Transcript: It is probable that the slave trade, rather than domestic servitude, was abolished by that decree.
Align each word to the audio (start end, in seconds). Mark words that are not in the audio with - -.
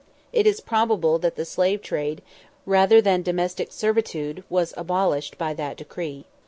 It 0.33 0.47
is 0.47 0.61
probable 0.61 1.19
that 1.19 1.35
the 1.35 1.45
slave 1.45 1.79
trade, 1.83 2.23
rather 2.65 3.01
than 3.03 3.21
domestic 3.21 3.71
servitude, 3.71 4.43
was 4.49 4.73
abolished 4.75 5.37
by 5.37 5.53
that 5.53 5.77
decree. 5.77 6.25